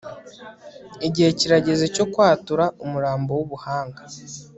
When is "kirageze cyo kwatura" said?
1.39-2.65